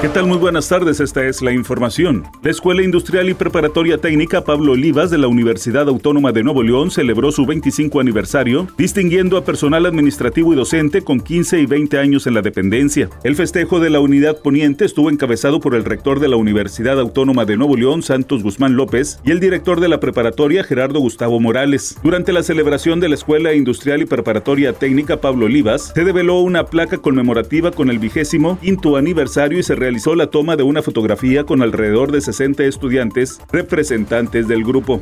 [0.00, 0.26] ¿Qué tal?
[0.26, 2.24] Muy buenas tardes, esta es la información.
[2.42, 6.90] La Escuela Industrial y Preparatoria Técnica Pablo Olivas de la Universidad Autónoma de Nuevo León
[6.90, 12.26] celebró su 25 aniversario, distinguiendo a personal administrativo y docente con 15 y 20 años
[12.26, 13.10] en la dependencia.
[13.24, 17.44] El festejo de la Unidad Poniente estuvo encabezado por el rector de la Universidad Autónoma
[17.44, 21.98] de Nuevo León, Santos Guzmán López, y el director de la preparatoria, Gerardo Gustavo Morales.
[22.02, 26.64] Durante la celebración de la Escuela Industrial y Preparatoria Técnica Pablo Olivas, se develó una
[26.64, 30.82] placa conmemorativa con el vigésimo quinto aniversario y se realizó realizó la toma de una
[30.82, 35.00] fotografía con alrededor de 60 estudiantes representantes del grupo.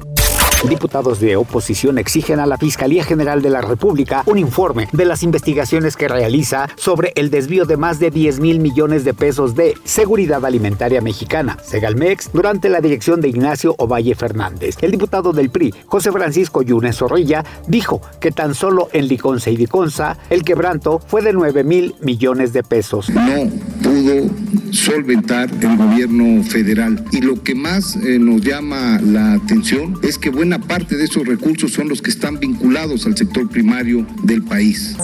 [0.66, 5.22] Diputados de oposición exigen a la Fiscalía General de la República un informe de las
[5.22, 9.74] investigaciones que realiza sobre el desvío de más de 10 mil millones de pesos de
[9.84, 14.76] seguridad alimentaria mexicana, Segalmex, durante la dirección de Ignacio Ovalle Fernández.
[14.80, 19.56] El diputado del PRI, José Francisco Yunes Zorrilla, dijo que tan solo en Liconza y
[19.58, 23.10] Liconza el quebranto fue de 9 mil millones de pesos.
[23.10, 23.20] No
[24.08, 24.30] pudo
[24.72, 27.04] solventar el gobierno federal.
[27.12, 31.26] Y lo que más eh, nos llama la atención es que buena parte de esos
[31.26, 34.96] recursos son los que están vinculados al sector primario del país.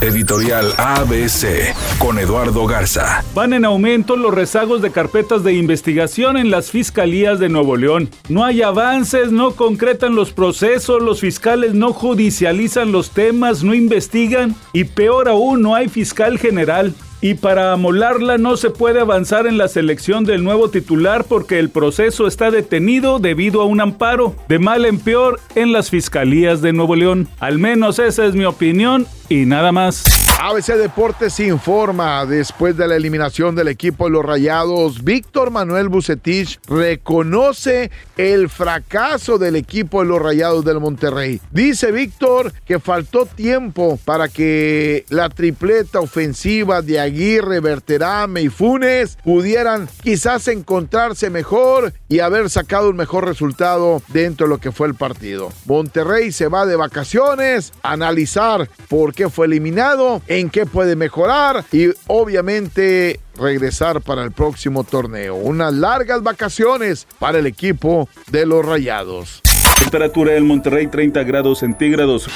[0.00, 3.24] Editorial ABC con Eduardo Garza.
[3.34, 8.10] Van en aumento los rezagos de carpetas de investigación en las fiscalías de Nuevo León.
[8.28, 14.54] No hay avances, no concretan los procesos, los fiscales no judicializan los temas, no investigan
[14.72, 19.56] y peor aún, no hay fiscal general y para amolarla no se puede avanzar en
[19.56, 24.58] la selección del nuevo titular porque el proceso está detenido debido a un amparo de
[24.58, 27.28] mal en peor en las fiscalías de Nuevo León.
[27.38, 30.04] Al menos esa es mi opinión y nada más.
[30.44, 36.58] ABC Deportes informa, después de la eliminación del equipo de los Rayados, Víctor Manuel Bucetich
[36.66, 41.40] reconoce el fracaso del equipo de los Rayados del Monterrey.
[41.52, 49.18] Dice Víctor que faltó tiempo para que la tripleta ofensiva de Aguirre, Berterame y Funes
[49.22, 54.88] pudieran quizás encontrarse mejor y haber sacado un mejor resultado dentro de lo que fue
[54.88, 55.52] el partido.
[55.66, 61.64] Monterrey se va de vacaciones a analizar por qué fue eliminado en qué puede mejorar
[61.72, 65.34] y obviamente regresar para el próximo torneo.
[65.34, 69.42] Unas largas vacaciones para el equipo de los Rayados.
[69.78, 72.28] Temperatura en Monterrey 30 grados centígrados.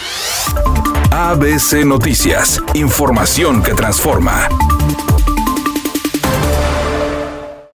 [1.11, 4.49] ABC Noticias, información que transforma.